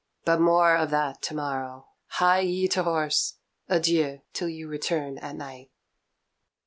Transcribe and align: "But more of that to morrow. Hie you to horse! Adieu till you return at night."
"But 0.25 0.39
more 0.41 0.75
of 0.75 0.89
that 0.89 1.21
to 1.21 1.35
morrow. 1.35 1.89
Hie 2.07 2.39
you 2.39 2.67
to 2.69 2.81
horse! 2.81 3.35
Adieu 3.69 4.21
till 4.33 4.49
you 4.49 4.67
return 4.67 5.19
at 5.19 5.35
night." 5.35 5.69